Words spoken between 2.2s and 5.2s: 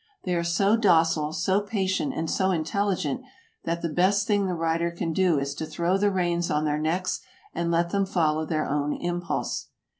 so intelligent that the best thing the rider can